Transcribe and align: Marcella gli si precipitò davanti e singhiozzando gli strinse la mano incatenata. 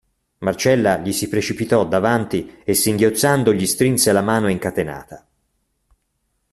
Marcella 0.39 0.97
gli 0.97 1.11
si 1.13 1.27
precipitò 1.29 1.85
davanti 1.85 2.57
e 2.63 2.73
singhiozzando 2.73 3.53
gli 3.53 3.67
strinse 3.67 4.11
la 4.11 4.21
mano 4.23 4.47
incatenata. 4.49 5.27